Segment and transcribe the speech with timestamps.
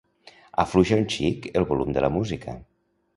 [0.63, 2.57] Afluixa un xic el volum a la música.